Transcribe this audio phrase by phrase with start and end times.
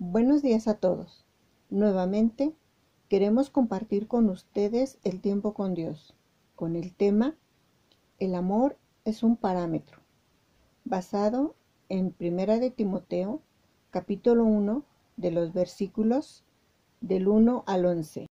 [0.00, 1.26] Buenos días a todos.
[1.70, 2.54] Nuevamente
[3.08, 6.14] queremos compartir con ustedes el tiempo con Dios,
[6.54, 7.34] con el tema
[8.20, 9.98] El amor es un parámetro,
[10.84, 11.56] basado
[11.88, 13.42] en Primera de Timoteo,
[13.90, 14.84] capítulo 1,
[15.16, 16.44] de los versículos
[17.00, 18.28] del 1 al 11.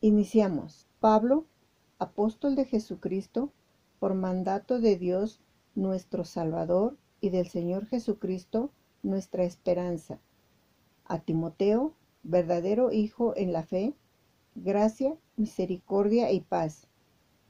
[0.00, 0.88] Iniciamos.
[1.04, 1.44] Pablo,
[1.98, 3.52] apóstol de Jesucristo,
[4.00, 5.38] por mandato de Dios
[5.74, 8.70] nuestro Salvador y del Señor Jesucristo,
[9.02, 10.18] nuestra esperanza.
[11.04, 13.92] A Timoteo, verdadero Hijo en la fe,
[14.54, 16.86] gracia, misericordia y paz,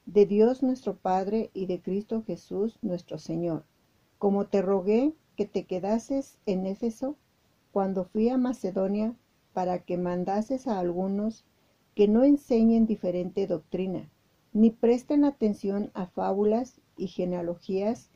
[0.05, 3.63] de Dios nuestro Padre y de Cristo Jesús nuestro Señor.
[4.17, 7.15] Como te rogué que te quedases en Éfeso
[7.71, 9.15] cuando fui a Macedonia
[9.53, 11.45] para que mandases a algunos
[11.95, 14.09] que no enseñen diferente doctrina,
[14.53, 18.09] ni presten atención a fábulas y genealogías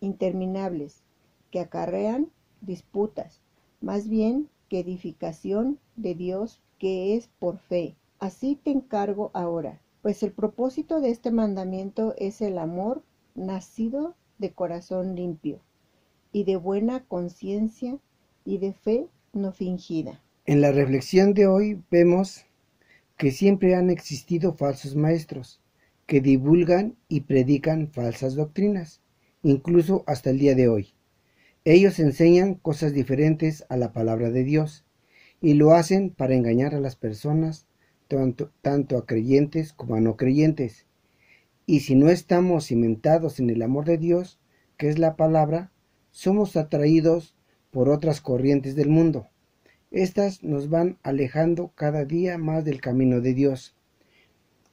[0.00, 1.02] interminables
[1.50, 2.28] que acarrean
[2.60, 3.40] disputas,
[3.80, 7.96] más bien que edificación de Dios que es por fe.
[8.18, 13.02] Así te encargo ahora, pues el propósito de este mandamiento es el amor
[13.34, 15.60] nacido de corazón limpio
[16.32, 17.98] y de buena conciencia
[18.44, 20.20] y de fe no fingida.
[20.44, 22.44] En la reflexión de hoy vemos
[23.22, 25.60] que siempre han existido falsos maestros,
[26.06, 29.00] que divulgan y predican falsas doctrinas,
[29.44, 30.94] incluso hasta el día de hoy.
[31.64, 34.84] Ellos enseñan cosas diferentes a la palabra de Dios,
[35.40, 37.68] y lo hacen para engañar a las personas,
[38.08, 40.86] tanto, tanto a creyentes como a no creyentes.
[41.64, 44.40] Y si no estamos cimentados en el amor de Dios,
[44.76, 45.70] que es la palabra,
[46.10, 47.36] somos atraídos
[47.70, 49.28] por otras corrientes del mundo,
[49.92, 53.76] estas nos van alejando cada día más del camino de Dios.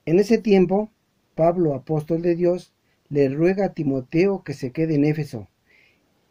[0.06, 0.90] En ese tiempo,
[1.36, 2.74] Pablo, apóstol de Dios,
[3.10, 5.48] le ruega a Timoteo que se quede en Éfeso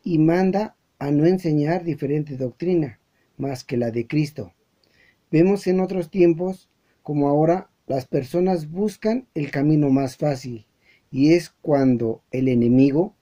[0.02, 2.98] y manda a no enseñar diferente doctrina
[3.36, 4.52] más que la de Cristo.
[5.30, 6.70] Vemos en otros tiempos
[7.02, 10.66] como ahora las personas buscan el camino más fácil
[11.10, 13.14] y es cuando el enemigo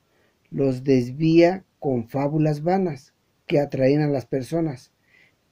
[0.50, 3.15] los desvía con fábulas vanas
[3.47, 4.93] que atraen a las personas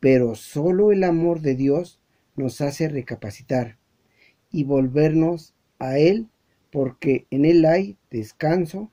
[0.04, 1.98] pero solo el amor de Dios
[2.37, 3.78] nos hace recapacitar
[4.50, 6.28] y volvernos a Él
[6.70, 8.91] porque en Él hay descanso,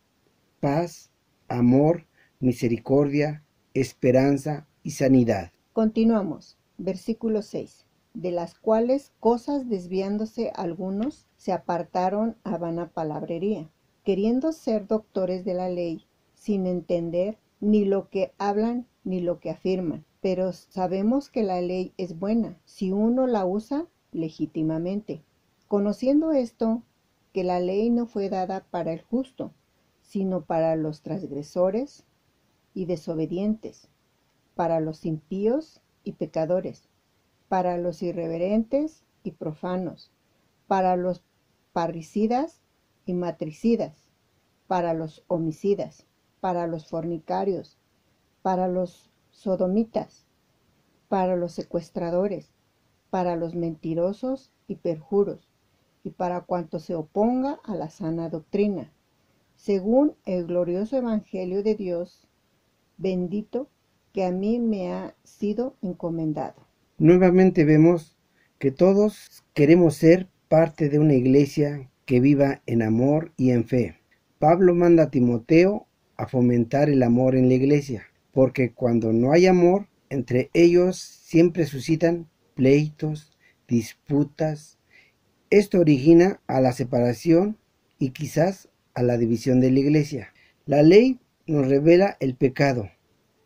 [0.61, 1.11] paz,
[1.49, 2.05] amor,
[2.39, 5.51] misericordia, esperanza y sanidad.
[5.73, 6.57] Continuamos.
[6.77, 7.85] Versículo 6.
[8.13, 13.69] De las cuales cosas desviándose algunos se apartaron a vana palabrería,
[14.05, 16.05] queriendo ser doctores de la ley,
[16.35, 21.93] sin entender ni lo que hablan ni lo que afirman pero sabemos que la ley
[21.97, 25.23] es buena si uno la usa legítimamente.
[25.67, 26.83] Conociendo esto,
[27.33, 29.51] que la ley no fue dada para el justo,
[30.01, 32.05] sino para los transgresores
[32.73, 33.89] y desobedientes,
[34.55, 36.89] para los impíos y pecadores,
[37.47, 40.11] para los irreverentes y profanos,
[40.67, 41.23] para los
[41.73, 42.61] parricidas
[43.05, 44.09] y matricidas,
[44.67, 46.05] para los homicidas,
[46.41, 47.77] para los fornicarios,
[48.41, 50.25] para los sodomitas,
[51.07, 52.51] para los secuestradores,
[53.09, 55.49] para los mentirosos y perjuros,
[56.03, 58.91] y para cuanto se oponga a la sana doctrina,
[59.55, 62.27] según el glorioso Evangelio de Dios,
[62.97, 63.67] bendito
[64.13, 66.65] que a mí me ha sido encomendado.
[66.97, 68.17] Nuevamente vemos
[68.57, 73.99] que todos queremos ser parte de una iglesia que viva en amor y en fe.
[74.39, 75.87] Pablo manda a Timoteo
[76.17, 81.65] a fomentar el amor en la iglesia porque cuando no hay amor, entre ellos siempre
[81.65, 83.37] suscitan pleitos,
[83.67, 84.77] disputas.
[85.49, 87.57] Esto origina a la separación
[87.97, 90.33] y quizás a la división de la iglesia.
[90.65, 92.89] La ley nos revela el pecado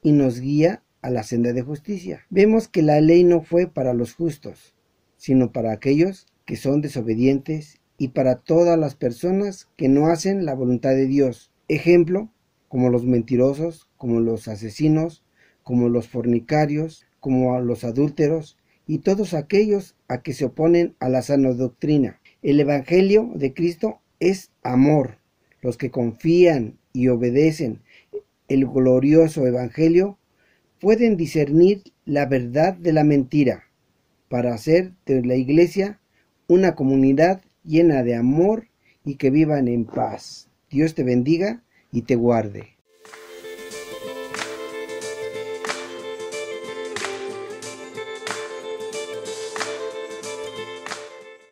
[0.02, 2.26] y nos guía a la senda de justicia.
[2.30, 4.76] Vemos que la ley no fue para los justos,
[5.18, 10.54] sino para aquellos que son desobedientes y para todas las personas que no hacen la
[10.54, 11.52] voluntad de Dios.
[11.68, 12.32] Ejemplo,
[12.68, 15.24] como los mentirosos, como los asesinos,
[15.64, 18.58] como los fornicarios, como los adúlteros
[18.88, 22.20] y todos aquellos a que se oponen a la sana doctrina.
[22.42, 25.18] El Evangelio de Cristo es amor.
[25.62, 27.82] Los que confían y obedecen
[28.48, 30.20] el glorioso Evangelio
[30.80, 33.64] pueden discernir la verdad de la mentira
[34.30, 36.00] para hacer de la iglesia
[36.48, 38.68] una comunidad llena de amor
[39.04, 40.50] y que vivan en paz.
[40.70, 42.75] Dios te bendiga y te guarde.